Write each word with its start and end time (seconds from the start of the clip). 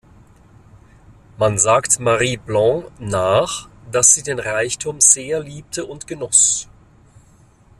Man 1.37 1.59
sagt 1.59 1.99
Marie 1.99 2.37
Blanc 2.37 2.85
nach, 2.97 3.69
dass 3.91 4.15
sie 4.15 4.23
den 4.23 4.39
Reichtum 4.39 4.99
sehr 4.99 5.41
liebte 5.41 5.85
und 5.85 6.07
genoss. 6.07 6.67